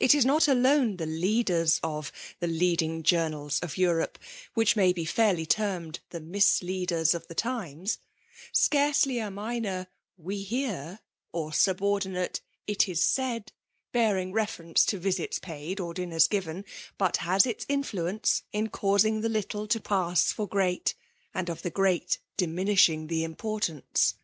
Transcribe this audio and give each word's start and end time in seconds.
It 0.00 0.14
is 0.14 0.24
not 0.24 0.48
alone 0.48 0.96
the'' 0.96 1.04
leaders 1.24 1.78
*' 1.82 1.82
of'' 1.82 2.10
the 2.40 2.46
leading 2.46 3.02
journals 3.02 3.60
of 3.60 3.76
Europe" 3.76 4.18
which 4.54 4.76
may 4.76 4.94
be 4.94 5.04
fairly 5.04 5.44
termed 5.44 6.00
the 6.08 6.20
'* 6.20 6.20
mis 6.20 6.62
leaders 6.62 7.12
of 7.14 7.26
the 7.26 7.34
times 7.34 7.98
;*' 7.34 7.98
scarcely 8.54 9.18
a 9.18 9.30
minor 9.30 9.88
''we 10.18 10.42
hear/' 10.42 11.00
or 11.32 11.52
subordinate 11.52 12.40
''it 12.66 12.88
is 12.88 13.02
said/' 13.04 13.52
bearing 13.92 14.32
reference 14.32 14.86
to 14.86 14.98
visits 14.98 15.38
paid 15.38 15.80
or 15.80 15.92
dinners 15.92 16.28
given, 16.28 16.64
but 16.96 17.18
has 17.18 17.44
its 17.44 17.66
influence 17.68 18.44
in 18.52 18.70
causing 18.70 19.20
the 19.20 19.28
little 19.28 19.68
to 19.68 19.78
pass 19.80 20.32
for 20.32 20.48
great, 20.48 20.94
and 21.34 21.50
of 21.50 21.60
the 21.60 21.68
great 21.68 22.18
diminishing 22.38 23.08
the 23.08 23.22
importance. 23.22 24.14